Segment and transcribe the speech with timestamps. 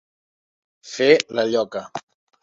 [0.91, 1.83] Fer la lloca.